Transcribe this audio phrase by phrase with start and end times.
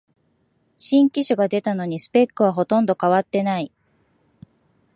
[0.77, 3.71] 新機種が出たのにスペックはほとんど変わってない